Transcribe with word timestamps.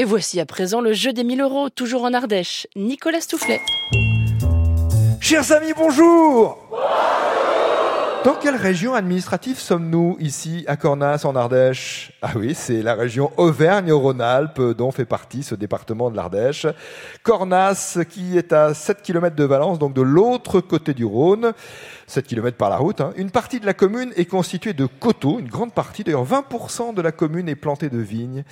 Et 0.00 0.04
voici 0.04 0.40
à 0.40 0.46
présent 0.46 0.80
le 0.80 0.94
jeu 0.94 1.12
des 1.12 1.24
1000 1.24 1.42
euros, 1.42 1.68
toujours 1.68 2.04
en 2.04 2.14
Ardèche. 2.14 2.66
Nicolas 2.74 3.20
Stoufflet. 3.20 3.60
Chers 5.20 5.52
amis, 5.52 5.74
bonjour 5.76 6.56
dans 8.22 8.34
quelle 8.34 8.56
région 8.56 8.92
administrative 8.92 9.58
sommes-nous 9.58 10.18
ici 10.20 10.62
à 10.66 10.76
Cornas 10.76 11.22
en 11.24 11.34
Ardèche? 11.34 12.12
Ah 12.20 12.32
oui, 12.36 12.54
c'est 12.54 12.82
la 12.82 12.94
région 12.94 13.30
Auvergne-Rhône-Alpes 13.38 14.60
dont 14.76 14.90
fait 14.90 15.06
partie 15.06 15.42
ce 15.42 15.54
département 15.54 16.10
de 16.10 16.16
l'Ardèche. 16.16 16.66
Cornas 17.22 17.98
qui 18.10 18.36
est 18.36 18.52
à 18.52 18.74
7 18.74 19.00
km 19.00 19.34
de 19.34 19.44
Valence, 19.44 19.78
donc 19.78 19.94
de 19.94 20.02
l'autre 20.02 20.60
côté 20.60 20.92
du 20.92 21.06
Rhône. 21.06 21.54
7 22.10 22.26
km 22.26 22.56
par 22.56 22.70
la 22.70 22.76
route. 22.76 23.00
Hein. 23.00 23.12
Une 23.16 23.30
partie 23.30 23.60
de 23.60 23.66
la 23.66 23.72
commune 23.72 24.12
est 24.16 24.24
constituée 24.24 24.72
de 24.72 24.86
coteaux, 24.86 25.38
une 25.38 25.46
grande 25.46 25.72
partie, 25.72 26.02
d'ailleurs 26.02 26.26
20% 26.26 26.92
de 26.92 27.00
la 27.00 27.12
commune 27.12 27.48
est 27.48 27.54
plantée 27.54 27.88
de 27.88 27.98
vignes. 27.98 28.42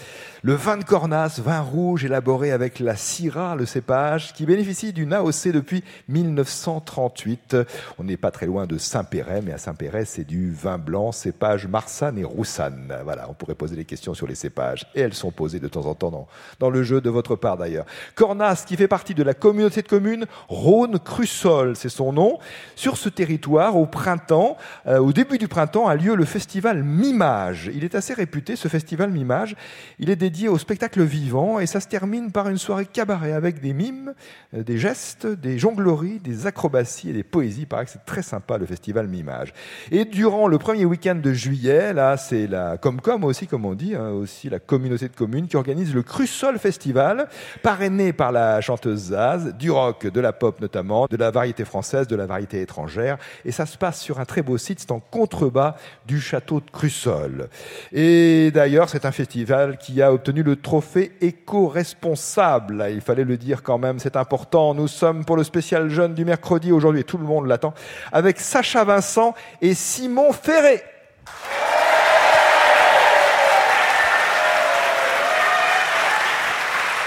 Le 0.43 0.55
vin 0.55 0.77
de 0.77 0.85
Cornas, 0.85 1.41
vin 1.45 1.61
rouge 1.61 2.05
élaboré 2.05 2.53
avec 2.53 2.79
la 2.79 2.95
Syrah, 2.95 3.57
le 3.57 3.67
cépage, 3.67 4.33
qui 4.33 4.47
bénéficie 4.47 4.93
d'une 4.93 5.13
AOC 5.13 5.49
depuis 5.49 5.83
1938. 6.07 7.57
On 7.99 8.05
n'est 8.05 8.17
pas 8.17 8.31
très 8.31 8.47
loin 8.47 8.67
de 8.67 8.79
Saint-Péret, 8.79 9.43
mais 9.45 9.53
à 9.53 9.59
Saint-Péret, 9.59 10.05
c'est 10.05 10.25
du 10.25 10.53
vin 10.53 10.79
blanc, 10.79 11.11
cépage 11.11 11.67
Marsanne 11.67 12.17
et 12.17 12.25
Roussanne. 12.25 12.95
Voilà, 13.03 13.29
on 13.29 13.35
pourrait 13.35 13.57
poser 13.57 13.75
des 13.75 13.85
questions 13.85 14.15
sur 14.15 14.29
les 14.29 14.37
cépages, 14.37 14.87
et 14.95 15.01
elles 15.01 15.15
sont 15.15 15.33
posées 15.33 15.59
de 15.59 15.67
temps 15.67 15.87
en 15.87 15.97
temps 15.97 16.29
dans, 16.61 16.71
le 16.71 16.83
jeu 16.85 17.01
de 17.01 17.11
votre 17.11 17.35
part 17.35 17.57
d'ailleurs. 17.57 17.87
Cornas, 18.15 18.65
qui 18.65 18.77
fait 18.77 18.87
partie 18.87 19.15
de 19.15 19.25
la 19.25 19.35
communauté 19.35 19.83
de 19.83 19.89
communes 19.89 20.27
Rhône-Crussol, 20.49 21.75
c'est 21.75 21.89
son 21.89 22.13
nom. 22.13 22.39
Sur 22.77 22.97
ce 22.97 23.09
territoire, 23.09 23.48
au 23.49 23.87
printemps, 23.87 24.57
euh, 24.87 24.99
au 24.99 25.13
début 25.13 25.39
du 25.39 25.49
printemps, 25.49 25.89
a 25.89 25.95
lieu 25.95 26.15
le 26.15 26.25
festival 26.25 26.83
Mimage. 26.83 27.71
Il 27.75 27.85
est 27.85 27.95
assez 27.95 28.15
réputé, 28.15 28.57
ce 28.57 28.69
festival 28.69 29.11
Mimage. 29.11 29.57
Il 29.99 30.11
est 30.11 30.17
dédié 30.17 30.49
au 30.49 30.59
spectacle 30.59 31.03
vivant 31.03 31.59
et 31.59 31.67
ça 31.67 31.81
se 31.81 31.89
termine 31.89 32.31
par 32.31 32.49
une 32.49 32.59
soirée 32.59 32.87
cabaret 32.87 33.33
avec 33.33 33.61
des 33.61 33.73
mimes, 33.73 34.15
euh, 34.55 34.63
des 34.63 34.79
gestes, 34.79 35.27
des 35.27 35.59
jongleries, 35.59 36.19
des 36.19 36.47
acrobaties 36.47 37.11
et 37.11 37.13
des 37.13 37.23
poésies. 37.23 37.63
Il 37.63 37.67
paraît 37.67 37.85
que 37.85 37.91
c'est 37.91 38.05
très 38.05 38.23
sympa 38.23 38.59
le 38.59 38.67
festival 38.67 39.09
Mimage. 39.09 39.53
Et 39.91 40.05
durant 40.05 40.49
le 40.49 40.59
premier 40.59 40.85
week-end 40.85 41.17
de 41.17 41.33
juillet, 41.33 41.93
là, 41.93 42.17
c'est 42.17 42.47
la 42.47 42.77
Comcom 42.77 43.25
aussi, 43.25 43.47
comme 43.47 43.65
on 43.65 43.75
dit, 43.75 43.95
hein, 43.95 44.11
aussi 44.11 44.49
la 44.49 44.59
communauté 44.59 45.09
de 45.09 45.15
communes 45.15 45.47
qui 45.47 45.57
organise 45.57 45.95
le 45.95 46.03
Crussol 46.03 46.59
Festival, 46.59 47.29
parrainé 47.63 48.13
par 48.13 48.33
la 48.33 48.61
chanteuse 48.61 49.09
Zaz, 49.09 49.55
du 49.55 49.71
rock, 49.71 50.07
de 50.07 50.21
la 50.21 50.33
pop 50.33 50.61
notamment, 50.61 51.07
de 51.07 51.17
la 51.17 51.31
variété 51.31 51.65
française, 51.65 52.07
de 52.07 52.17
la 52.17 52.27
variété 52.27 52.61
étrangère 52.61 53.19
et 53.45 53.53
ça 53.53 53.67
se 53.67 53.77
passe 53.77 54.01
sur 54.01 54.21
un 54.21 54.25
très 54.25 54.43
beau 54.43 54.59
site, 54.59 54.81
c'est 54.81 54.93
en 54.93 55.01
contrebas 55.01 55.77
du 56.07 56.21
château 56.21 56.61
de 56.61 56.71
Crussol. 56.71 57.49
Et 57.93 58.51
d'ailleurs, 58.51 58.89
c'est 58.89 59.05
un 59.05 59.13
festival 59.13 59.79
qui 59.79 60.03
a 60.03 60.13
obtenu 60.13 60.43
le 60.43 60.57
trophée 60.57 61.13
éco-responsable. 61.21 62.87
Il 62.91 63.01
fallait 63.01 63.25
le 63.25 63.37
dire 63.37 63.63
quand 63.63 63.79
même, 63.79 63.99
c'est 63.99 64.17
important. 64.17 64.75
Nous 64.75 64.89
sommes 64.89 65.25
pour 65.25 65.37
le 65.37 65.45
spécial 65.45 65.89
jeune 65.89 66.15
du 66.15 66.25
mercredi 66.25 66.73
aujourd'hui, 66.73 67.01
et 67.01 67.05
tout 67.05 67.19
le 67.19 67.25
monde 67.25 67.47
l'attend, 67.47 67.75
avec 68.13 68.41
Sacha 68.41 68.85
Vincent 68.85 69.35
et 69.61 69.75
Simon 69.75 70.33
Ferré. 70.33 70.83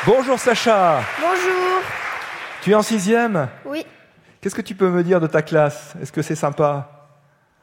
Bonjour 0.06 0.40
Sacha. 0.40 1.04
Bonjour. 1.20 1.82
Tu 2.64 2.72
es 2.72 2.76
en 2.76 2.82
sixième? 2.82 3.48
Oui. 3.66 3.86
Qu'est-ce 4.42 4.56
que 4.56 4.62
tu 4.62 4.74
peux 4.76 4.90
me 4.90 5.04
dire 5.04 5.20
de 5.22 5.28
ta 5.28 5.42
classe? 5.44 5.94
Est-ce 6.02 6.12
que 6.12 6.22
c'est 6.24 6.36
sympa? 6.36 6.90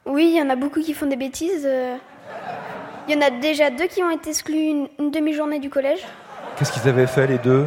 Oui, 0.06 0.30
il 0.32 0.38
y 0.38 0.42
en 0.42 0.48
a 0.48 0.56
beaucoup 0.56 0.80
qui 0.80 0.94
font 0.94 1.06
des 1.06 1.16
bêtises. 1.16 1.66
euh. 1.66 1.96
Il 3.08 3.14
y 3.14 3.18
en 3.18 3.20
a 3.20 3.30
déjà 3.30 3.70
deux 3.70 3.86
qui 3.86 4.02
ont 4.02 4.10
été 4.10 4.30
exclus 4.30 4.54
une, 4.70 4.88
une 4.98 5.10
demi-journée 5.10 5.58
du 5.58 5.70
collège. 5.70 6.00
Qu'est-ce 6.56 6.72
qu'ils 6.72 6.88
avaient 6.88 7.06
fait 7.06 7.26
les 7.26 7.38
deux? 7.38 7.66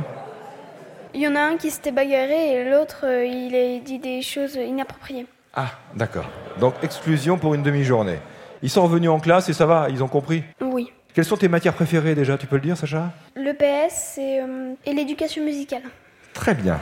Il 1.13 1.21
y 1.21 1.27
en 1.27 1.35
a 1.35 1.41
un 1.41 1.57
qui 1.57 1.71
s'était 1.71 1.91
bagarré 1.91 2.53
et 2.53 2.69
l'autre, 2.69 3.01
euh, 3.03 3.25
il 3.25 3.53
a 3.53 3.79
dit 3.83 3.99
des 3.99 4.21
choses 4.21 4.55
inappropriées. 4.55 5.25
Ah, 5.53 5.71
d'accord. 5.95 6.25
Donc 6.59 6.75
exclusion 6.81 7.37
pour 7.37 7.53
une 7.53 7.63
demi-journée. 7.63 8.19
Ils 8.61 8.69
sont 8.69 8.83
revenus 8.83 9.09
en 9.09 9.19
classe 9.19 9.49
et 9.49 9.53
ça 9.53 9.65
va, 9.65 9.87
ils 9.89 10.01
ont 10.03 10.07
compris? 10.07 10.43
Oui. 10.61 10.89
Quelles 11.13 11.25
sont 11.25 11.35
tes 11.35 11.49
matières 11.49 11.73
préférées 11.73 12.15
déjà 12.15 12.37
Tu 12.37 12.47
peux 12.47 12.55
le 12.55 12.61
dire, 12.61 12.77
Sacha? 12.77 13.09
Le 13.35 13.51
PS 13.51 14.17
et, 14.19 14.39
euh, 14.39 14.73
et 14.85 14.93
l'éducation 14.93 15.43
musicale. 15.43 15.81
Très 16.33 16.53
bien. 16.53 16.79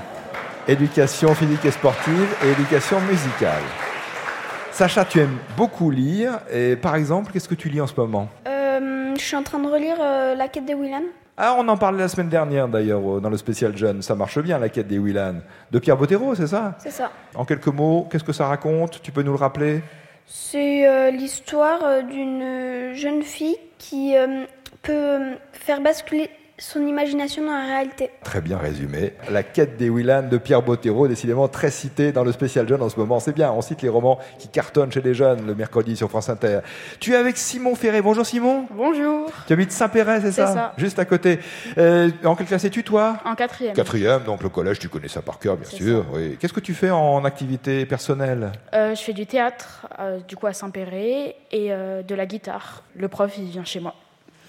Éducation 0.69 1.34
physique 1.34 1.66
et 1.66 1.72
sportive 1.72 2.38
et 2.46 2.52
éducation 2.52 3.00
musicale. 3.02 3.63
Sacha, 4.69 5.03
tu 5.03 5.19
aimes 5.19 5.40
beaucoup 5.57 5.90
lire. 5.90 6.41
Et 6.53 6.75
par 6.75 6.96
exemple, 6.96 7.31
qu'est-ce 7.31 7.50
que 7.50 7.56
tu 7.56 7.69
lis 7.69 7.81
en 7.81 7.88
ce 7.88 7.96
moment? 7.97 8.30
Euh, 8.47 9.16
je 9.16 9.19
suis 9.19 9.35
en 9.35 9.41
train 9.41 9.57
de 9.57 9.68
relire 9.68 9.96
euh, 10.00 10.35
La 10.35 10.47
quête 10.47 10.66
des 10.66 10.75
Willan. 10.75 11.02
Ah, 11.38 11.56
on 11.57 11.68
en 11.69 11.75
parlait 11.75 11.97
la 11.97 12.07
semaine 12.07 12.30
dernière 12.30 12.68
d'ailleurs 12.68 13.02
euh, 13.02 13.19
dans 13.19 13.31
le 13.31 13.38
spécial 13.38 13.75
jeune. 13.75 14.03
Ça 14.03 14.13
marche 14.13 14.38
bien, 14.38 14.59
la 14.59 14.69
quête 14.69 14.85
des 14.85 15.00
Willan. 15.00 15.38
De 15.72 15.80
Pierre 15.80 15.97
Bottero, 15.97 16.35
c'est 16.35 16.46
ça? 16.46 16.75
C'est 16.78 16.91
ça. 16.91 17.09
En 17.34 17.46
quelques 17.46 17.66
mots, 17.66 18.07
qu'est-ce 18.12 18.24
que 18.24 18.31
ça 18.31 18.46
raconte? 18.46 19.01
Tu 19.01 19.12
peux 19.12 19.24
nous 19.24 19.31
le 19.31 19.40
rappeler? 19.40 19.81
C'est 20.28 20.88
euh, 20.88 21.09
l'histoire 21.09 22.03
d'une 22.03 22.94
jeune 22.94 23.24
fille 23.24 23.57
qui 23.80 24.13
peut 24.84 25.19
faire 25.51 25.81
basculer 25.81 26.30
son 26.59 26.86
imagination 26.86 27.46
dans 27.46 27.53
la 27.53 27.66
réalité. 27.66 28.12
Très 28.24 28.42
bien 28.42 28.58
résumé. 28.58 29.14
La 29.31 29.44
quête 29.44 29.78
des 29.78 29.90
Willan 29.90 30.24
de 30.24 30.38
Pierre 30.38 30.62
Bottero, 30.62 31.08
décidément 31.08 31.47
très 31.47 31.72
cité 31.72 32.12
dans 32.12 32.24
le 32.24 32.31
spécial 32.31 32.68
jeune 32.68 32.81
en 32.81 32.90
ce 32.90 33.00
moment. 33.00 33.20
C'est 33.20 33.34
bien, 33.34 33.52
on 33.52 33.62
cite 33.62 33.81
les 33.81 33.90
romans 33.90 34.20
qui 34.38 34.47
cartonnent 34.50 34.92
chez 34.92 35.02
les 35.02 35.14
jeunes 35.14 35.46
le 35.46 35.56
mercredi 35.56 35.96
sur 35.96 36.09
France 36.09 36.30
Inter. 36.30 36.59
Tu 37.00 37.14
es 37.14 37.16
avec 37.16 37.38
Simon 37.38 37.75
Ferré. 37.75 38.02
Bonjour 38.02 38.25
Simon. 38.25 38.66
Bonjour, 38.72 39.31
Tu 39.48 39.53
habites 39.53 39.72
Saint-Péret, 39.72 40.22
c'est 40.22 40.31
C'est 40.31 40.42
ça, 40.42 40.53
ça. 40.53 40.74
Juste 40.78 41.00
à 41.00 41.06
côté. 41.06 41.40
Euh, 41.78 42.09
en 42.24 42.36
quelle 42.36 42.48
classe 42.48 42.66
es-tu 42.66 42.84
toi 42.84 43.18
en 43.25 43.36
quatrième. 43.36 43.74
Quatrième, 43.74 44.24
donc 44.24 44.44
le 44.44 44.50
collège, 44.50 44.80
tu 44.80 44.90
connais 44.90 45.08
ça 45.08 45.22
par 45.22 45.40
cœur, 45.40 45.58
bien 45.58 45.69
sûr. 45.69 46.06
Oui. 46.14 46.38
Qu'est-ce 46.40 46.53
que 46.53 46.59
tu 46.59 46.74
fais 46.74 46.90
en 46.92 47.24
activité 47.25 47.86
personnelle? 47.86 48.52
Euh, 48.74 48.96
je 48.96 49.02
fais 49.02 49.14
du 49.14 49.25
théâtre, 49.25 49.88
euh, 50.00 50.19
du 50.28 50.36
coup 50.36 50.48
à 50.48 50.53
Saint-Péret, 50.53 51.36
et 51.52 51.72
euh, 51.72 52.03
de 52.03 52.16
la 52.16 52.25
guitare. 52.25 52.84
Le 52.96 53.08
prof, 53.08 53.31
il 53.38 53.46
vient 53.46 53.64
chez 53.64 53.80
moi. 53.80 53.96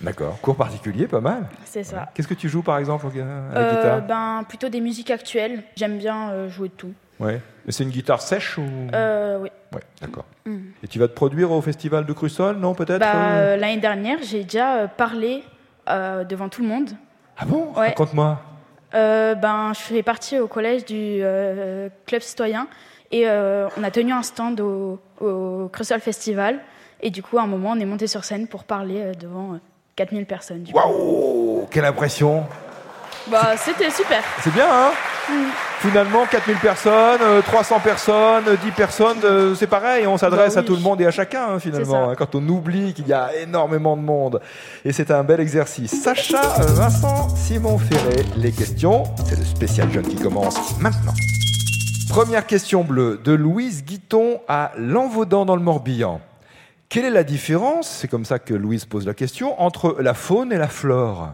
D'accord. 0.00 0.38
Cours 0.40 0.56
particulier, 0.56 1.06
pas 1.06 1.20
mal. 1.20 1.46
C'est 1.64 1.84
ça. 1.84 2.08
Qu'est-ce 2.14 2.28
que 2.28 2.34
tu 2.34 2.48
joues 2.48 2.62
par 2.62 2.78
exemple 2.78 3.06
à 3.06 3.18
la 3.54 3.60
Euh, 3.60 3.76
guitare 3.76 4.02
ben, 4.02 4.44
plutôt 4.48 4.68
des 4.68 4.80
musiques 4.80 5.10
actuelles. 5.10 5.62
J'aime 5.76 5.98
bien 5.98 6.30
euh, 6.30 6.48
jouer 6.48 6.68
de 6.68 6.74
tout. 6.74 6.92
Ouais. 7.18 7.40
Mais 7.66 7.72
c'est 7.72 7.84
une 7.84 7.90
guitare 7.90 8.22
sèche 8.22 8.56
ou 8.58 8.62
Euh, 8.94 9.38
oui. 9.40 9.50
Ouais, 9.74 9.82
d'accord. 10.00 10.24
Mm. 10.46 10.56
Et 10.82 10.88
tu 10.88 10.98
vas 10.98 11.06
te 11.08 11.12
produire 11.12 11.52
au 11.52 11.60
festival 11.60 12.06
de 12.06 12.12
Crussol, 12.12 12.56
non 12.56 12.74
peut-être 12.74 13.00
Bah, 13.00 13.12
euh 13.14 13.54
euh, 13.54 13.56
L'année 13.56 13.76
dernière, 13.76 14.18
j'ai 14.22 14.42
déjà 14.44 14.76
euh, 14.78 14.86
parlé 14.88 15.44
euh, 15.88 16.24
devant 16.24 16.48
tout 16.48 16.62
le 16.62 16.68
monde. 16.68 16.90
Ah 17.38 17.44
bon? 17.44 17.72
Ouais. 17.76 17.88
Raconte-moi. 17.88 18.40
Euh, 18.94 19.34
ben, 19.34 19.72
je 19.74 19.80
fais 19.80 20.02
partie 20.02 20.38
au 20.38 20.48
collège 20.48 20.84
du 20.86 20.94
euh, 21.22 21.88
club 22.06 22.22
citoyen 22.22 22.66
et 23.12 23.28
euh, 23.28 23.68
on 23.78 23.84
a 23.84 23.90
tenu 23.90 24.12
un 24.12 24.22
stand 24.22 24.60
au, 24.60 24.98
au 25.20 25.68
Crucial 25.72 26.00
Festival. 26.00 26.58
Et 27.02 27.10
du 27.10 27.22
coup, 27.22 27.38
à 27.38 27.42
un 27.42 27.46
moment, 27.46 27.70
on 27.70 27.78
est 27.80 27.84
monté 27.84 28.06
sur 28.06 28.24
scène 28.24 28.46
pour 28.48 28.64
parler 28.64 28.98
euh, 29.00 29.12
devant 29.14 29.54
euh, 29.54 29.58
4000 29.96 30.26
personnes. 30.26 30.62
du 30.62 30.72
coup. 30.72 30.78
Waouh 30.78 31.66
Quelle 31.70 31.84
impression 31.84 32.44
Bah, 33.28 33.56
c'était 33.56 33.90
super. 33.90 34.22
C'est 34.42 34.52
bien, 34.52 34.66
hein 34.68 34.90
Mm. 35.30 35.50
Finalement, 35.80 36.26
4000 36.26 36.56
personnes, 36.58 37.20
euh, 37.22 37.40
300 37.40 37.80
personnes, 37.80 38.44
euh, 38.48 38.56
10 38.62 38.70
personnes, 38.72 39.16
euh, 39.24 39.54
c'est 39.54 39.66
pareil, 39.66 40.06
on 40.06 40.18
s'adresse 40.18 40.54
Bah 40.54 40.60
à 40.60 40.62
tout 40.62 40.74
le 40.74 40.82
monde 40.82 41.00
et 41.00 41.06
à 41.06 41.10
chacun, 41.10 41.46
hein, 41.48 41.58
finalement, 41.58 42.10
hein, 42.10 42.14
quand 42.16 42.34
on 42.34 42.46
oublie 42.48 42.92
qu'il 42.92 43.08
y 43.08 43.14
a 43.14 43.34
énormément 43.36 43.96
de 43.96 44.02
monde. 44.02 44.40
Et 44.84 44.92
c'est 44.92 45.10
un 45.10 45.22
bel 45.24 45.40
exercice. 45.40 46.02
Sacha, 46.02 46.40
euh, 46.60 46.66
Vincent, 46.66 47.28
Simon 47.34 47.78
Ferré, 47.78 48.24
les 48.36 48.52
questions, 48.52 49.04
c'est 49.26 49.38
le 49.38 49.44
spécial 49.44 49.90
jeune 49.90 50.06
qui 50.06 50.16
commence 50.16 50.78
maintenant. 50.80 51.14
Première 52.10 52.46
question 52.46 52.82
bleue, 52.82 53.20
de 53.24 53.32
Louise 53.32 53.84
Guiton 53.84 54.40
à 54.48 54.72
Lanvaudan 54.76 55.46
dans 55.46 55.56
le 55.56 55.62
Morbihan. 55.62 56.20
Quelle 56.90 57.04
est 57.04 57.10
la 57.10 57.22
différence, 57.22 57.88
c'est 57.88 58.08
comme 58.08 58.24
ça 58.24 58.40
que 58.40 58.52
Louise 58.52 58.84
pose 58.84 59.06
la 59.06 59.14
question, 59.14 59.60
entre 59.62 59.96
la 60.00 60.12
faune 60.12 60.52
et 60.52 60.56
la 60.58 60.66
flore? 60.66 61.28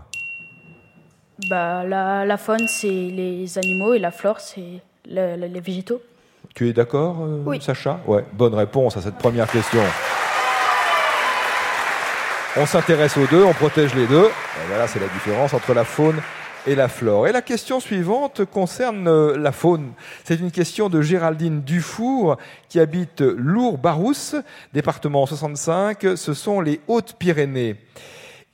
Bah, 1.48 1.82
la, 1.82 2.26
la 2.26 2.36
faune, 2.36 2.68
c'est 2.68 2.86
les 2.88 3.56
animaux 3.56 3.94
et 3.94 3.98
la 3.98 4.10
flore, 4.10 4.38
c'est 4.38 4.82
le- 5.08 5.36
le- 5.36 5.46
les 5.46 5.60
végétaux. 5.60 6.02
Tu 6.54 6.68
es 6.68 6.72
d'accord, 6.74 7.16
euh, 7.22 7.42
Oui. 7.46 7.60
Sacha? 7.62 8.00
Ouais, 8.06 8.24
bonne 8.34 8.54
réponse 8.54 8.98
à 8.98 9.00
cette 9.00 9.16
première 9.16 9.50
question. 9.50 9.80
On 12.58 12.66
s'intéresse 12.66 13.16
aux 13.16 13.26
deux, 13.26 13.42
on 13.42 13.52
protège 13.54 13.94
les 13.94 14.06
deux. 14.06 14.26
Et 14.26 14.66
voilà, 14.68 14.86
c'est 14.86 15.00
la 15.00 15.08
différence 15.08 15.54
entre 15.54 15.72
la 15.72 15.84
faune 15.84 16.16
et 16.66 16.74
la 16.74 16.88
flore. 16.88 17.28
Et 17.28 17.32
la 17.32 17.42
question 17.42 17.80
suivante 17.80 18.44
concerne 18.44 19.08
euh, 19.08 19.36
la 19.36 19.52
faune. 19.52 19.92
C'est 20.24 20.40
une 20.40 20.50
question 20.50 20.88
de 20.88 21.00
Géraldine 21.00 21.62
Dufour 21.62 22.36
qui 22.68 22.80
habite 22.80 23.20
Lourdes-Barousse, 23.20 24.36
département 24.72 25.26
65. 25.26 26.16
Ce 26.16 26.34
sont 26.34 26.60
les 26.60 26.80
Hautes-Pyrénées. 26.88 27.76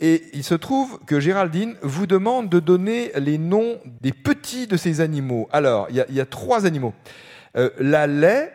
Et 0.00 0.24
il 0.32 0.42
se 0.42 0.54
trouve 0.54 0.98
que 1.06 1.20
Géraldine 1.20 1.76
vous 1.82 2.06
demande 2.06 2.48
de 2.48 2.58
donner 2.58 3.12
les 3.16 3.38
noms 3.38 3.78
des 4.00 4.12
petits 4.12 4.66
de 4.66 4.76
ces 4.76 5.00
animaux. 5.00 5.48
Alors, 5.52 5.86
il 5.90 5.96
y 5.96 6.00
a, 6.00 6.06
il 6.08 6.14
y 6.16 6.20
a 6.20 6.26
trois 6.26 6.66
animaux. 6.66 6.92
Euh, 7.56 7.70
la 7.78 8.06
lait, 8.08 8.52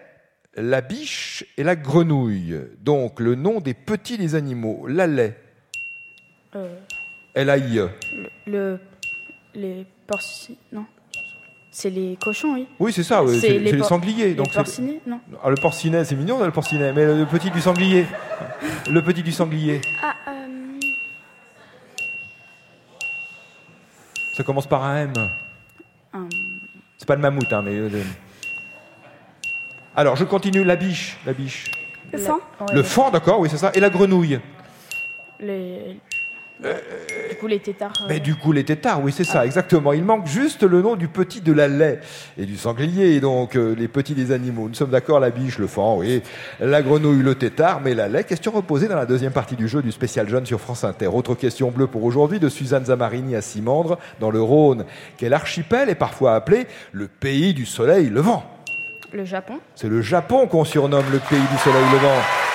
la 0.56 0.82
biche 0.82 1.46
et 1.58 1.64
la 1.64 1.76
grenouille. 1.78 2.60
Donc, 2.82 3.20
le 3.20 3.36
nom 3.36 3.62
des 3.62 3.74
petits 3.74 4.18
des 4.18 4.36
animaux. 4.36 4.86
La 4.88 5.08
lait, 5.08 5.38
Euh, 6.56 6.80
L-A-I-E. 7.36 7.90
le, 8.48 8.80
Les 9.58 9.86
porcinés, 10.06 10.58
non. 10.72 10.86
C'est 11.72 11.90
les 11.90 12.16
cochons, 12.24 12.54
oui. 12.54 12.68
Oui, 12.80 12.94
c'est 12.94 13.04
ça, 13.04 13.24
oui, 13.24 13.40
C'est 13.40 13.58
les 13.60 13.84
sangliers. 13.84 14.30
Les 14.30 14.34
donc 14.36 14.48
c'est- 14.50 14.56
porcinés, 14.56 15.02
non. 15.06 15.20
Ah, 15.44 15.50
le 15.50 15.56
porcinet, 15.56 16.06
c'est 16.06 16.16
mignon, 16.16 16.44
le 16.44 16.52
porcinet, 16.52 16.94
mais 16.94 17.06
le 17.06 17.26
petit 17.26 17.52
du 17.52 17.60
sanglier. 17.60 18.06
Le 18.90 19.02
petit 19.02 19.22
du 19.24 19.32
sanglier. 19.32 19.82
Ah, 20.02 20.16
euh, 20.30 20.78
Ça 24.36 24.44
commence 24.44 24.68
par 24.68 24.84
un 24.84 24.98
M. 25.04 25.14
C'est 26.98 27.08
pas 27.08 27.16
le 27.16 27.22
mammouth, 27.22 27.52
hein, 27.52 27.62
mais. 27.64 27.76
euh, 27.76 27.90
le- 27.90 28.04
Alors, 29.96 30.16
je 30.16 30.24
continue. 30.24 30.64
La 30.64 30.76
biche. 30.76 31.18
La 31.26 31.34
biche. 31.34 31.66
le 32.12 32.18
fan 32.20 32.38
le 32.74 32.84
fan, 32.84 33.12
d'accord, 33.12 33.40
oui, 33.40 33.50
c'est 33.50 33.58
ça. 33.58 33.72
Et 33.74 33.80
la 33.80 33.90
grenouille. 33.90 34.40
Les... 35.40 36.00
Du 36.60 37.36
coup, 37.40 37.48
les 37.48 37.60
tétards. 37.60 37.94
euh, 38.02 38.06
Mais 38.10 38.20
du 38.20 38.34
coup, 38.36 38.52
les 38.52 38.64
têtards, 38.64 39.04
oui, 39.04 39.12
c'est 39.16 39.24
ça, 39.24 39.46
exactement. 39.46 39.94
Il 39.94 40.04
manque 40.04 40.26
juste 40.26 40.64
le 40.64 40.82
nom 40.82 40.96
du 40.96 41.08
petit 41.08 41.40
de 41.42 41.54
la 41.54 41.68
lait 41.68 42.00
et 42.38 42.46
du 42.48 42.58
sanglier, 42.58 43.20
donc 43.20 43.56
euh, 43.56 43.76
les 43.78 43.88
petits 43.88 44.16
des 44.16 44.32
animaux. 44.32 44.68
Nous 44.68 44.74
sommes 44.74 44.90
d'accord, 44.90 45.20
la 45.20 45.30
biche, 45.30 45.60
le 45.60 45.68
fan, 45.68 45.98
oui, 45.98 46.24
la 46.60 46.82
grenouille, 46.82 47.22
le 47.22 47.36
tétard, 47.36 47.82
mais 47.82 47.94
la 47.94 48.08
lait. 48.08 48.24
Question 48.24 48.52
reposée 48.52 48.88
dans 48.88 48.96
la 48.96 49.06
deuxième 49.06 49.34
partie 49.34 49.56
du 49.56 49.68
jeu 49.68 49.84
du 49.84 49.92
spécial 49.92 50.28
jeune 50.28 50.48
sur 50.48 50.60
France 50.60 50.84
Inter. 50.84 51.08
Autre 51.08 51.36
question 51.36 51.70
bleue 51.70 51.88
pour 51.88 52.04
aujourd'hui 52.04 52.40
de 52.40 52.50
Suzanne 52.50 52.86
Zamarini 52.86 53.36
à 53.36 53.42
Simandre, 53.42 54.00
dans 54.20 54.32
le 54.32 54.42
Rhône. 54.42 54.86
Quel 55.18 55.34
archipel 55.34 55.90
est 55.90 55.96
parfois 55.96 56.34
appelé 56.34 56.66
le 56.92 57.08
pays 57.08 57.54
du 57.54 57.68
soleil 57.68 58.10
levant? 58.10 58.44
Le 59.14 59.26
Japon. 59.26 59.60
C'est 59.76 59.90
le 59.90 60.02
Japon 60.02 60.48
qu'on 60.48 60.66
surnomme 60.66 61.06
le 61.12 61.20
pays 61.20 61.40
du 61.40 61.58
soleil 61.60 61.86
levant. 61.94 62.47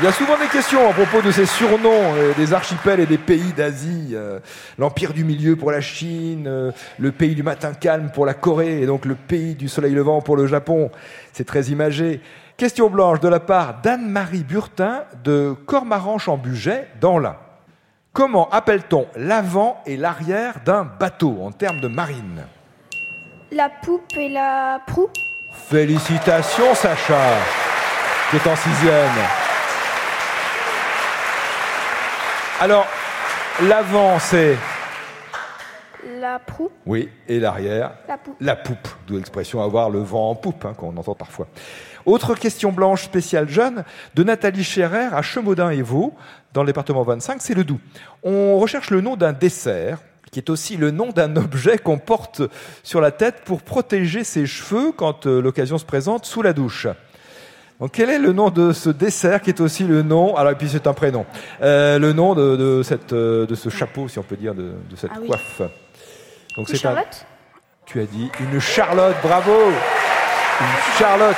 Il 0.00 0.04
y 0.04 0.08
a 0.08 0.12
souvent 0.12 0.36
des 0.36 0.48
questions 0.48 0.90
à 0.90 0.92
propos 0.92 1.22
de 1.22 1.30
ces 1.30 1.46
surnoms 1.46 2.14
euh, 2.16 2.34
des 2.34 2.52
archipels 2.52 2.98
et 2.98 3.06
des 3.06 3.16
pays 3.16 3.52
d'Asie. 3.52 4.10
euh, 4.14 4.40
L'Empire 4.76 5.12
du 5.12 5.22
Milieu 5.22 5.54
pour 5.54 5.70
la 5.70 5.80
Chine, 5.80 6.46
euh, 6.48 6.72
le 6.98 7.12
pays 7.12 7.36
du 7.36 7.44
matin 7.44 7.72
calme 7.74 8.10
pour 8.12 8.26
la 8.26 8.34
Corée, 8.34 8.82
et 8.82 8.86
donc 8.86 9.04
le 9.04 9.14
pays 9.14 9.54
du 9.54 9.68
soleil 9.68 9.94
levant 9.94 10.20
pour 10.20 10.36
le 10.36 10.48
Japon. 10.48 10.90
C'est 11.32 11.46
très 11.46 11.66
imagé. 11.66 12.20
Question 12.56 12.90
blanche 12.90 13.20
de 13.20 13.28
la 13.28 13.38
part 13.38 13.82
d'Anne-Marie 13.82 14.42
Burtin 14.42 15.04
de 15.22 15.54
Cormaranche-en-Bugey, 15.64 16.88
dans 17.00 17.20
l'Ain. 17.20 17.36
Comment 18.12 18.50
appelle-t-on 18.50 19.06
l'avant 19.14 19.80
et 19.86 19.96
l'arrière 19.96 20.54
d'un 20.64 20.82
bateau 20.82 21.38
en 21.40 21.52
termes 21.52 21.80
de 21.80 21.88
marine? 21.88 22.42
La 23.52 23.70
poupe 23.82 24.12
et 24.16 24.28
la 24.28 24.80
proue 24.88 25.08
Félicitations 25.68 26.74
Sacha, 26.74 27.20
qui 28.30 28.36
est 28.36 28.46
en 28.48 28.56
sixième. 28.56 29.43
Alors, 32.60 32.86
l'avant 33.68 34.18
c'est 34.20 34.56
La 36.20 36.38
proue 36.38 36.70
oui, 36.86 37.08
et 37.28 37.40
l'arrière 37.40 37.92
La 38.06 38.16
poupe. 38.16 38.36
la 38.40 38.56
poupe, 38.56 38.88
d'où 39.06 39.16
l'expression 39.16 39.60
avoir 39.60 39.90
le 39.90 39.98
vent 39.98 40.30
en 40.30 40.34
poupe, 40.36 40.64
hein, 40.64 40.72
qu'on 40.76 40.96
entend 40.96 41.14
parfois. 41.14 41.48
Autre 42.06 42.34
question 42.34 42.70
blanche 42.70 43.02
spéciale 43.02 43.48
jeune 43.48 43.84
de 44.14 44.22
Nathalie 44.22 44.62
Scherer 44.62 45.08
à 45.12 45.22
Chemoudin 45.22 45.70
et 45.70 45.82
Vaux, 45.82 46.14
dans 46.52 46.62
le 46.62 46.68
département 46.68 47.02
25, 47.02 47.42
c'est 47.42 47.54
le 47.54 47.64
Doubs. 47.64 47.80
On 48.22 48.56
recherche 48.58 48.90
le 48.90 49.00
nom 49.00 49.16
d'un 49.16 49.32
dessert 49.32 49.98
qui 50.30 50.38
est 50.38 50.50
aussi 50.50 50.76
le 50.76 50.90
nom 50.90 51.10
d'un 51.10 51.36
objet 51.36 51.78
qu'on 51.78 51.98
porte 51.98 52.42
sur 52.82 53.00
la 53.00 53.10
tête 53.10 53.42
pour 53.44 53.62
protéger 53.62 54.24
ses 54.24 54.46
cheveux 54.46 54.92
quand 54.92 55.26
euh, 55.26 55.40
l'occasion 55.40 55.78
se 55.78 55.84
présente 55.84 56.24
sous 56.24 56.42
la 56.42 56.52
douche. 56.52 56.88
Donc, 57.80 57.90
quel 57.92 58.08
est 58.08 58.18
le 58.18 58.32
nom 58.32 58.50
de 58.50 58.72
ce 58.72 58.88
dessert 58.90 59.40
qui 59.40 59.50
est 59.50 59.60
aussi 59.60 59.84
le 59.84 60.02
nom 60.02 60.36
Alors, 60.36 60.52
et 60.52 60.54
puis 60.54 60.68
c'est 60.68 60.86
un 60.86 60.92
prénom. 60.92 61.26
Euh, 61.60 61.98
le 61.98 62.12
nom 62.12 62.34
de, 62.34 62.56
de 62.56 62.82
cette, 62.84 63.12
euh, 63.12 63.46
de 63.46 63.54
ce 63.54 63.68
chapeau, 63.68 64.06
si 64.08 64.18
on 64.18 64.22
peut 64.22 64.36
dire, 64.36 64.54
de, 64.54 64.72
de 64.88 64.96
cette 64.96 65.10
Ah 65.12 65.18
oui. 65.20 65.26
coiffe. 65.28 65.60
Donc, 66.56 66.70
un- 66.70 66.74
Charlotte? 66.76 67.26
Tu 67.86 68.00
as 68.00 68.06
dit 68.06 68.30
une 68.40 68.60
Charlotte, 68.60 69.16
bravo 69.22 69.52
Une 69.52 70.66
Charlotte 70.98 71.36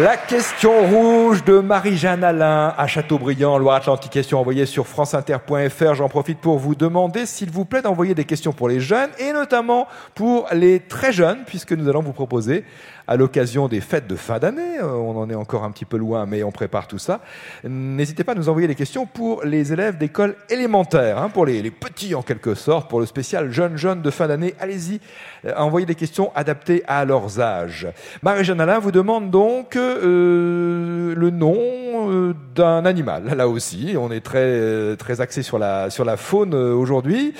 La 0.00 0.18
question 0.18 0.84
rouge 0.84 1.42
de 1.44 1.58
Marie-Jeanne 1.58 2.22
Alain 2.22 2.74
à 2.76 2.86
Châteaubriand, 2.86 3.56
Loire-Atlantique. 3.56 4.12
Question 4.12 4.38
envoyée 4.38 4.66
sur 4.66 4.86
franceinter.fr. 4.86 5.94
J'en 5.94 6.08
profite 6.10 6.38
pour 6.38 6.58
vous 6.58 6.74
demander, 6.74 7.24
s'il 7.24 7.50
vous 7.50 7.64
plaît, 7.64 7.80
d'envoyer 7.80 8.14
des 8.14 8.26
questions 8.26 8.52
pour 8.52 8.68
les 8.68 8.78
jeunes 8.78 9.08
et 9.18 9.32
notamment 9.32 9.88
pour 10.14 10.48
les 10.52 10.80
très 10.80 11.12
jeunes, 11.12 11.44
puisque 11.46 11.72
nous 11.72 11.88
allons 11.88 12.02
vous 12.02 12.12
proposer, 12.12 12.64
à 13.08 13.16
l'occasion 13.16 13.68
des 13.68 13.80
fêtes 13.80 14.06
de 14.06 14.16
fin 14.16 14.38
d'année, 14.38 14.78
euh, 14.80 14.90
on 14.90 15.16
en 15.16 15.30
est 15.30 15.34
encore 15.34 15.64
un 15.64 15.70
petit 15.70 15.84
peu 15.84 15.96
loin, 15.96 16.26
mais 16.26 16.42
on 16.42 16.50
prépare 16.50 16.86
tout 16.88 16.98
ça. 16.98 17.20
N'hésitez 17.64 18.24
pas 18.24 18.32
à 18.32 18.34
nous 18.34 18.48
envoyer 18.48 18.68
des 18.68 18.74
questions 18.74 19.06
pour 19.06 19.44
les 19.44 19.72
élèves 19.72 19.96
d'école 19.96 20.34
élémentaire, 20.50 21.18
hein, 21.18 21.28
pour 21.28 21.46
les, 21.46 21.70
petits 21.70 22.14
en 22.14 22.22
quelque 22.22 22.54
sorte, 22.54 22.88
pour 22.88 23.00
le 23.00 23.06
spécial 23.06 23.50
jeunes 23.50 23.76
jeunes 23.76 24.02
de 24.02 24.10
fin 24.10 24.26
d'année. 24.26 24.54
Allez-y, 24.60 25.00
euh, 25.44 25.52
envoyez 25.56 25.86
des 25.86 25.94
questions 25.94 26.32
adaptées 26.34 26.82
à 26.86 27.04
leurs 27.04 27.40
âges. 27.40 27.88
Marie-Jeanne 28.22 28.60
Alain 28.60 28.78
vous 28.78 28.92
demande 28.92 29.30
donc 29.30 29.76
euh, 29.76 31.14
le 31.14 31.30
nom 31.30 31.56
euh, 31.58 32.34
d'un 32.54 32.84
animal. 32.84 33.24
Là 33.36 33.48
aussi, 33.48 33.94
on 33.98 34.10
est 34.10 34.20
très 34.20 34.96
très 34.96 35.20
axé 35.20 35.42
sur 35.42 35.58
la 35.58 35.90
sur 35.90 36.04
la 36.04 36.16
faune 36.16 36.54
aujourd'hui 36.54 37.34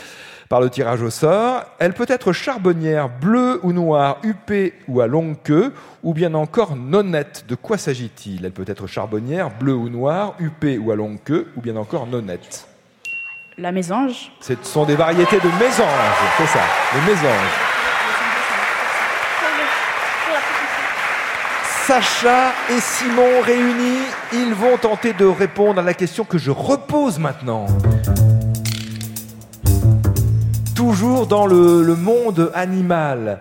par 0.48 0.60
le 0.60 0.70
tirage 0.70 1.02
au 1.02 1.10
sort. 1.10 1.64
Elle 1.78 1.92
peut 1.92 2.06
être 2.08 2.32
charbonnière, 2.32 3.08
bleue 3.08 3.60
ou 3.62 3.72
noire, 3.72 4.18
huppée 4.22 4.74
ou 4.88 5.00
à 5.00 5.06
longue 5.06 5.36
queue, 5.42 5.72
ou 6.02 6.14
bien 6.14 6.34
encore 6.34 6.76
nonnette. 6.76 7.44
De 7.48 7.54
quoi 7.54 7.78
s'agit-il? 7.78 8.44
Elle 8.44 8.52
peut 8.52 8.64
être 8.66 8.86
charbonnière, 8.86 9.50
bleue 9.50 9.74
ou 9.74 9.88
noire, 9.88 10.34
huppée 10.38 10.78
ou 10.78 10.90
à 10.92 10.96
longue 10.96 11.18
queue, 11.24 11.48
ou 11.56 11.60
bien 11.60 11.76
encore 11.76 12.06
nonnette. 12.06 12.68
La 13.58 13.72
mésange. 13.72 14.30
Ce 14.40 14.52
sont 14.62 14.84
des 14.84 14.96
variétés 14.96 15.38
de 15.38 15.48
mésanges, 15.58 16.16
c'est 16.36 16.46
ça, 16.46 16.60
les 16.94 17.00
mésanges. 17.10 17.76
Sacha 21.86 22.52
et 22.68 22.80
Simon 22.80 23.40
réunis, 23.42 24.02
ils 24.32 24.52
vont 24.52 24.76
tenter 24.76 25.12
de 25.12 25.24
répondre 25.24 25.80
à 25.80 25.84
la 25.84 25.94
question 25.94 26.24
que 26.24 26.36
je 26.36 26.50
repose 26.50 27.18
maintenant. 27.18 27.66
Toujours 30.98 31.26
dans 31.26 31.46
le, 31.46 31.82
le 31.82 31.94
monde 31.94 32.50
animal. 32.54 33.40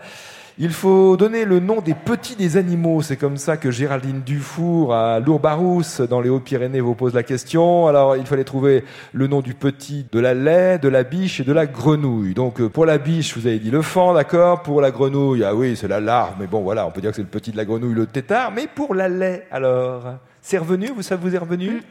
Il 0.58 0.72
faut 0.72 1.16
donner 1.16 1.46
le 1.46 1.62
nom 1.62 1.80
des 1.80 1.94
petits 1.94 2.36
des 2.36 2.58
animaux. 2.58 3.02
C'est 3.02 3.16
comme 3.16 3.38
ça 3.38 3.56
que 3.56 3.72
Géraldine 3.72 4.24
Dufour 4.26 4.94
à 4.94 5.22
Lourbarousse, 5.22 6.02
dans 6.02 6.20
les 6.20 6.28
Hauts-Pyrénées, 6.28 6.82
vous 6.82 6.96
pose 6.96 7.14
la 7.14 7.24
question. 7.24 7.88
Alors, 7.88 8.18
il 8.18 8.26
fallait 8.26 8.44
trouver 8.44 8.84
le 9.14 9.28
nom 9.28 9.40
du 9.40 9.54
petit 9.54 10.06
de 10.12 10.20
la 10.20 10.34
lait, 10.34 10.80
de 10.80 10.90
la 10.90 11.04
biche 11.04 11.40
et 11.40 11.46
de 11.46 11.54
la 11.54 11.66
grenouille. 11.66 12.34
Donc, 12.34 12.60
euh, 12.60 12.68
pour 12.68 12.86
la 12.86 12.98
biche, 12.98 13.38
vous 13.38 13.48
avez 13.48 13.60
dit 13.60 13.72
le 13.72 13.82
fan, 13.82 14.14
d'accord 14.16 14.62
Pour 14.62 14.82
la 14.82 14.92
grenouille, 14.92 15.46
ah 15.46 15.56
oui, 15.56 15.78
c'est 15.78 15.88
la 15.88 16.02
larve. 16.02 16.34
Mais 16.38 16.48
bon, 16.48 16.62
voilà, 16.62 16.86
on 16.86 16.92
peut 16.92 17.00
dire 17.00 17.12
que 17.12 17.16
c'est 17.16 17.22
le 17.22 17.30
petit 17.30 17.52
de 17.52 17.58
la 17.58 17.64
grenouille, 17.64 17.94
le 17.94 18.06
tétard. 18.06 18.52
Mais 18.52 18.68
pour 18.68 18.94
la 18.94 19.08
lait, 19.08 19.48
alors 19.50 20.04
C'est 20.42 20.58
revenu 20.58 20.90
Vous, 20.94 21.04
ça 21.04 21.16
vous 21.16 21.34
est 21.34 21.38
revenu? 21.38 21.82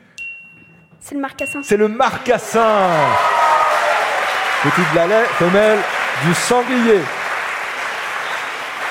C'est 1.00 1.14
le 1.14 1.23
marcassin. 1.23 1.61
c'est 1.62 1.78
le 1.78 1.88
marcassin. 1.88 2.90
Petit 4.64 4.80
de 4.92 4.97
la 4.97 5.06
lait, 5.06 5.25
femelle 5.38 5.78
du 6.25 6.35
sanglier. 6.35 7.00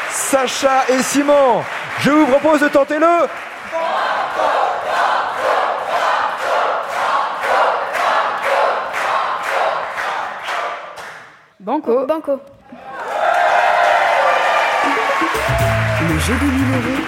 Sacha 0.10 0.84
et 0.90 1.02
Simon, 1.02 1.64
je 2.00 2.12
vous 2.12 2.28
propose 2.28 2.62
de 2.62 2.68
tenter 2.68 3.00
le. 3.00 3.28
Banco. 11.60 12.06
Banco. 12.06 12.40
Le 16.10 16.20
jeu 16.20 16.34
des 16.36 16.46
1000 16.46 16.74
euros. 16.74 17.04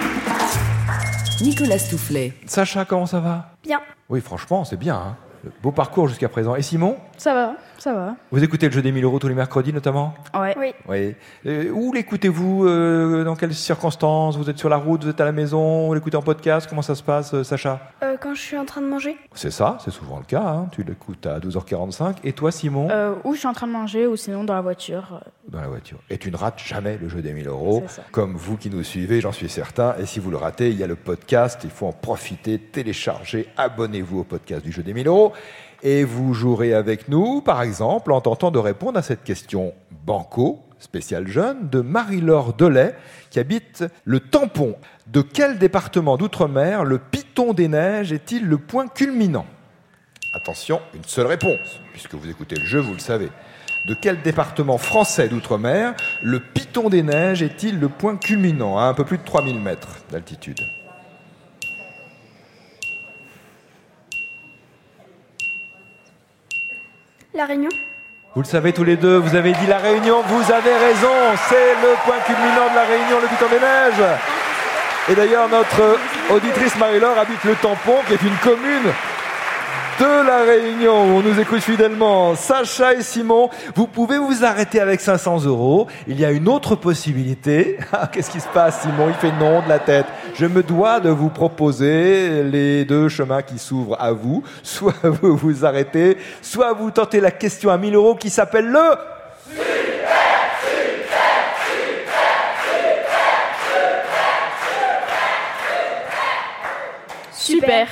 Nicolas 1.42 1.78
Stoufflet. 1.78 2.32
Sacha, 2.46 2.84
comment 2.84 3.06
ça 3.06 3.20
va? 3.20 3.50
Bien. 3.62 3.80
Oui, 4.08 4.20
franchement, 4.20 4.64
c'est 4.64 4.76
bien. 4.78 4.94
hein. 4.96 5.16
Beau 5.62 5.70
parcours 5.70 6.08
jusqu'à 6.08 6.28
présent. 6.28 6.56
Et 6.56 6.62
Simon, 6.62 6.96
Ça 7.18 7.32
va, 7.34 7.54
ça 7.78 7.94
va. 7.94 8.16
vous 8.30 8.44
écoutez 8.44 8.66
le 8.66 8.72
jeu 8.72 8.82
des 8.82 8.92
1000 8.92 9.04
euros 9.04 9.18
tous 9.18 9.28
les 9.28 9.34
mercredis 9.34 9.72
notamment 9.72 10.14
Ouais. 10.38 10.54
Oui. 10.58 10.72
Oui. 10.88 11.14
Euh, 11.46 11.70
où 11.70 11.92
l'écoutez-vous 11.92 12.66
euh, 12.66 13.24
Dans 13.24 13.36
quelles 13.36 13.54
circonstances? 13.54 14.36
Vous 14.36 14.50
êtes 14.50 14.58
sur 14.58 14.68
la 14.68 14.76
route 14.76 15.02
Vous 15.04 15.10
êtes 15.10 15.20
à 15.20 15.24
la 15.24 15.32
maison 15.32 15.86
Vous 15.86 15.94
l'écoutez 15.94 16.16
en 16.16 16.22
podcast? 16.22 16.66
Comment 16.68 16.82
ça 16.82 16.94
se 16.94 17.02
passe, 17.02 17.32
euh, 17.34 17.42
Sacha? 17.42 17.80
Euh, 18.02 18.16
quand 18.20 18.34
je 18.34 18.40
suis 18.40 18.58
en 18.58 18.64
train 18.64 18.80
de 18.82 18.86
manger 18.86 19.16
C'est 19.34 19.50
ça, 19.50 19.78
c'est 19.84 19.90
souvent 19.90 20.18
le 20.18 20.24
cas. 20.24 20.42
hein. 20.42 20.68
Tu 20.72 20.82
l'écoutes 20.82 21.26
à 21.26 21.38
12h45. 21.40 22.16
Et 22.24 22.32
toi, 22.32 22.50
Simon? 22.52 22.88
Euh, 22.90 23.14
ou 23.24 23.32
je 23.34 23.38
suis 23.38 23.48
en 23.48 23.52
train 23.54 23.66
de 23.66 23.72
manger, 23.72 24.06
ou 24.06 24.16
sinon 24.16 24.44
dans 24.44 24.54
la 24.54 24.60
voiture. 24.60 25.20
dans 25.48 25.60
la 25.60 25.68
voiture. 25.68 25.98
Et 26.10 26.18
tu 26.18 26.30
ne 26.30 26.36
rates 26.36 26.58
jamais 26.58 26.98
le 27.00 27.08
jeu 27.08 27.22
des 27.22 27.32
1000 27.32 27.48
euros, 27.48 27.84
comme 28.12 28.34
vous 28.36 28.56
qui 28.56 28.68
nous 28.70 28.82
suivez, 28.82 29.20
j'en 29.20 29.32
suis 29.32 29.48
certain. 29.48 29.94
Et 29.98 30.06
si 30.06 30.20
vous 30.20 30.30
le 30.30 30.36
ratez, 30.36 30.70
il 30.70 30.76
y 30.76 30.82
a 30.84 30.86
le 30.86 30.96
podcast, 30.96 31.60
il 31.64 31.70
faut 31.70 31.86
en 31.86 31.92
profiter, 31.92 32.58
télécharger, 32.58 33.48
abonnez-vous 33.56 34.20
au 34.20 34.24
podcast 34.24 34.62
du 34.64 34.72
jeu 34.72 34.82
des 34.82 34.92
1000 34.94 35.06
euros. 35.08 35.32
Et 35.88 36.02
vous 36.02 36.34
jouerez 36.34 36.74
avec 36.74 37.06
nous, 37.06 37.40
par 37.40 37.62
exemple, 37.62 38.10
en 38.10 38.20
tentant 38.20 38.50
de 38.50 38.58
répondre 38.58 38.98
à 38.98 39.02
cette 39.02 39.22
question 39.22 39.72
banco. 40.04 40.58
spécial 40.80 41.28
jeune, 41.28 41.68
de 41.68 41.80
Marie-Laure 41.80 42.54
Delay, 42.54 42.96
qui 43.30 43.38
habite 43.38 43.84
le 44.04 44.18
Tampon. 44.18 44.74
De 45.06 45.20
quel 45.22 45.58
département 45.58 46.16
d'outre-mer 46.16 46.82
le 46.82 46.98
Piton 46.98 47.52
des 47.52 47.68
Neiges 47.68 48.12
est-il 48.12 48.48
le 48.48 48.58
point 48.58 48.88
culminant? 48.88 49.46
Attention, 50.34 50.80
une 50.92 51.04
seule 51.04 51.28
réponse, 51.28 51.80
puisque 51.92 52.16
vous 52.16 52.28
écoutez 52.28 52.56
le 52.56 52.66
jeu, 52.66 52.80
vous 52.80 52.94
le 52.94 52.98
savez. 52.98 53.28
De 53.86 53.94
quel 53.94 54.20
département 54.22 54.78
français 54.78 55.28
d'outre-mer 55.28 55.94
le 56.20 56.40
Piton 56.40 56.88
des 56.88 57.04
Neiges 57.04 57.44
est-il 57.44 57.78
le 57.78 57.88
point 57.88 58.16
culminant, 58.16 58.76
à 58.76 58.86
un 58.86 58.94
peu 58.94 59.04
plus 59.04 59.18
de 59.18 59.24
3000 59.24 59.60
mètres 59.60 60.00
d'altitude 60.10 60.58
La 67.36 67.44
Réunion 67.44 67.68
Vous 68.34 68.40
le 68.40 68.46
savez 68.46 68.72
tous 68.72 68.82
les 68.82 68.96
deux, 68.96 69.18
vous 69.18 69.36
avez 69.36 69.52
dit 69.52 69.66
la 69.68 69.76
Réunion, 69.76 70.22
vous 70.26 70.50
avez 70.50 70.72
raison, 70.72 71.12
c'est 71.50 71.74
le 71.82 71.92
point 72.06 72.16
culminant 72.24 72.70
de 72.70 72.74
la 72.74 72.84
Réunion, 72.84 73.20
le 73.20 73.28
Piton 73.28 73.44
des 73.50 73.60
Neiges. 73.60 74.08
Et 75.10 75.14
d'ailleurs, 75.14 75.46
notre 75.50 75.98
auditrice 76.30 76.74
Marie-Laure 76.78 77.18
habite 77.18 77.44
le 77.44 77.54
Tampon, 77.56 77.98
qui 78.06 78.14
est 78.14 78.22
une 78.22 78.36
commune 78.36 78.90
de 79.98 80.26
la 80.26 80.42
Réunion 80.42 81.16
on 81.16 81.20
nous 81.22 81.38
écoute 81.40 81.60
fidèlement. 81.60 82.34
Sacha 82.34 82.94
et 82.94 83.02
Simon, 83.02 83.48
vous 83.74 83.86
pouvez 83.86 84.18
vous 84.18 84.44
arrêter 84.44 84.80
avec 84.80 85.00
500 85.00 85.44
euros. 85.44 85.86
Il 86.06 86.20
y 86.20 86.24
a 86.24 86.30
une 86.30 86.48
autre 86.48 86.74
possibilité. 86.76 87.78
Ah, 87.92 88.08
Qu'est-ce 88.12 88.30
qui 88.30 88.40
se 88.40 88.48
passe, 88.48 88.82
Simon? 88.82 89.08
Il 89.08 89.14
fait 89.14 89.32
non 89.38 89.62
de 89.62 89.68
la 89.68 89.78
tête. 89.78 90.06
Je 90.34 90.44
me 90.44 90.62
dois 90.62 91.00
de 91.00 91.08
vous 91.08 91.30
proposer 91.30 92.42
les 92.42 92.84
deux 92.84 93.08
chemins 93.08 93.42
qui 93.42 93.58
s'ouvrent 93.58 93.96
à 93.98 94.12
vous. 94.12 94.42
Soit 94.62 94.94
vous 95.04 95.36
vous 95.36 95.64
arrêtez, 95.64 96.18
soit 96.42 96.72
vous 96.74 96.90
tentez 96.90 97.20
la 97.20 97.30
question 97.30 97.70
à 97.70 97.78
1000 97.78 97.94
euros 97.94 98.14
qui 98.16 98.28
s'appelle 98.28 98.66
le... 98.66 98.80
Super. 107.32 107.86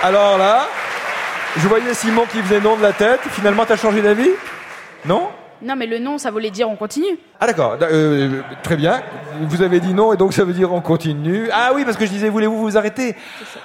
Alors 0.00 0.38
là, 0.38 0.68
je 1.56 1.66
voyais 1.66 1.92
Simon 1.92 2.24
qui 2.30 2.40
faisait 2.40 2.60
non 2.60 2.76
de 2.76 2.82
la 2.82 2.92
tête. 2.92 3.20
Finalement, 3.30 3.64
t'as 3.66 3.76
changé 3.76 4.00
d'avis? 4.00 4.30
Non? 5.04 5.28
Non, 5.60 5.74
mais 5.74 5.86
le 5.86 5.98
nom, 5.98 6.18
ça 6.18 6.30
voulait 6.30 6.52
dire 6.52 6.70
on 6.70 6.76
continue. 6.76 7.18
Ah 7.40 7.46
d'accord, 7.48 7.76
euh, 7.82 8.42
très 8.62 8.76
bien. 8.76 9.02
Vous 9.40 9.60
avez 9.60 9.80
dit 9.80 9.92
non 9.92 10.12
et 10.12 10.16
donc 10.16 10.32
ça 10.32 10.44
veut 10.44 10.52
dire 10.52 10.72
on 10.72 10.80
continue. 10.80 11.48
Ah 11.52 11.72
oui, 11.74 11.84
parce 11.84 11.96
que 11.96 12.06
je 12.06 12.10
disais 12.10 12.28
voulez-vous 12.28 12.60
vous 12.60 12.78
arrêter? 12.78 13.16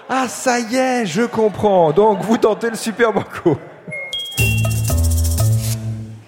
Ah 0.10 0.28
ça 0.28 0.60
y 0.60 0.76
est, 0.76 1.06
je 1.06 1.22
comprends. 1.22 1.92
Donc 1.92 2.22
vous 2.22 2.38
tentez 2.38 2.72
le 2.72 2.76
super 2.76 3.14
banco. 3.14 3.60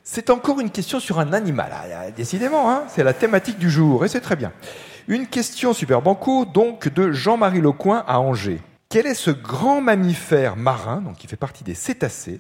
C'est 0.03 0.29
encore 0.29 0.59
une 0.59 0.69
question 0.69 0.99
sur 0.99 1.19
un 1.19 1.33
animal. 1.33 1.71
Ah, 1.73 2.11
décidément, 2.15 2.69
hein, 2.69 2.83
c'est 2.87 3.03
la 3.03 3.13
thématique 3.13 3.57
du 3.57 3.71
jour 3.71 4.05
et 4.05 4.07
c'est 4.07 4.21
très 4.21 4.35
bien. 4.35 4.51
Une 5.07 5.25
question 5.25 5.73
super 5.73 6.03
banco 6.03 6.45
donc 6.45 6.93
de 6.93 7.11
Jean-Marie 7.11 7.61
Lecoin 7.61 8.03
à 8.07 8.19
Angers. 8.19 8.61
Quel 8.89 9.07
est 9.07 9.15
ce 9.15 9.31
grand 9.31 9.81
mammifère 9.81 10.55
marin, 10.55 11.01
donc 11.01 11.15
qui 11.17 11.27
fait 11.27 11.35
partie 11.35 11.63
des 11.63 11.75
cétacés, 11.75 12.39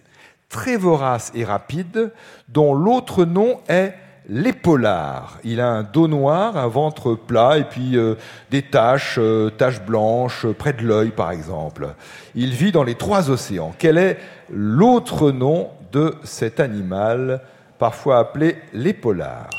très 0.49 0.77
vorace 0.77 1.31
et 1.35 1.43
rapide, 1.43 2.11
dont 2.49 2.73
l'autre 2.73 3.25
nom 3.25 3.59
est 3.67 3.93
l'épaulard 4.29 5.39
Il 5.43 5.59
a 5.59 5.67
un 5.67 5.83
dos 5.83 6.07
noir, 6.07 6.57
un 6.57 6.67
ventre 6.67 7.15
plat 7.15 7.57
et 7.57 7.63
puis 7.63 7.97
euh, 7.97 8.15
des 8.51 8.61
taches, 8.61 9.17
euh, 9.19 9.49
taches 9.49 9.81
blanches 9.81 10.45
euh, 10.45 10.53
près 10.53 10.73
de 10.73 10.83
l'œil 10.83 11.11
par 11.11 11.31
exemple. 11.31 11.89
Il 12.35 12.51
vit 12.51 12.71
dans 12.71 12.83
les 12.83 12.95
trois 12.95 13.29
océans. 13.29 13.73
Quel 13.77 13.97
est 13.97 14.17
l'autre 14.49 15.31
nom 15.31 15.69
de 15.91 16.15
cet 16.23 16.59
animal, 16.59 17.41
parfois 17.79 18.19
appelé 18.19 18.57
l'épaulard 18.73 19.49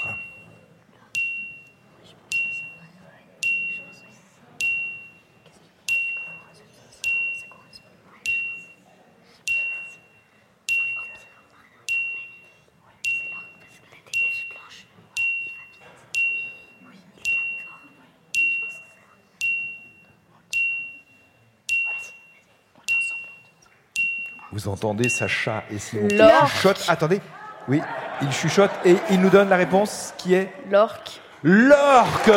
Vous 24.57 24.69
entendez 24.69 25.11
Sacha 25.11 25.65
et 25.71 25.79
Simon 25.79 26.09
qui 26.09 26.17
chuchotent. 26.49 26.87
Attendez, 26.89 27.21
oui, 27.69 27.83
ils 28.23 28.33
chuchotent 28.33 28.71
et 28.87 28.97
ils 29.11 29.21
nous 29.21 29.29
donnent 29.29 29.51
la 29.51 29.57
réponse 29.57 30.15
qui 30.17 30.33
est 30.33 30.51
L'orque. 30.71 31.21
l'orque. 31.43 32.31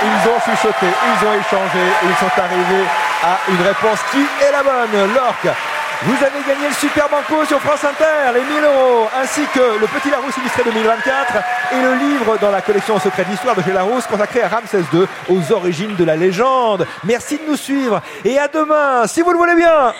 Ils 0.00 0.28
ont 0.30 0.40
chuchoté, 0.40 0.86
ils 0.86 1.26
ont 1.26 1.34
échangé, 1.34 1.84
ils 2.04 2.14
sont 2.16 2.40
arrivés 2.40 2.86
à 3.22 3.36
une 3.50 3.60
réponse 3.60 3.98
qui 4.12 4.20
est 4.42 4.50
la 4.50 4.62
bonne, 4.62 5.14
l'orque. 5.14 5.48
Vous 6.02 6.14
avez 6.14 6.44
gagné 6.46 6.68
le 6.68 6.74
Super 6.74 7.08
Banco 7.08 7.44
sur 7.44 7.58
France 7.60 7.82
Inter, 7.82 8.32
les 8.32 8.42
1000 8.42 8.62
euros, 8.62 9.08
ainsi 9.20 9.40
que 9.52 9.80
le 9.80 9.86
Petit 9.88 10.10
Larousse 10.10 10.36
illustré 10.36 10.62
2024 10.62 11.34
et 11.72 11.82
le 11.82 11.94
livre 11.94 12.38
dans 12.38 12.52
la 12.52 12.60
collection 12.60 13.00
Secret 13.00 13.24
d'Histoire 13.24 13.56
de 13.56 13.62
chez 13.62 13.72
Larousse 13.72 14.06
consacré 14.06 14.42
à 14.42 14.48
Ramsès 14.48 14.84
II, 14.92 15.06
aux 15.28 15.52
origines 15.52 15.96
de 15.96 16.04
la 16.04 16.14
légende. 16.14 16.86
Merci 17.02 17.38
de 17.38 17.50
nous 17.50 17.56
suivre 17.56 18.00
et 18.24 18.38
à 18.38 18.46
demain, 18.46 19.08
si 19.08 19.22
vous 19.22 19.32
le 19.32 19.38
voulez 19.38 19.56
bien. 19.56 19.92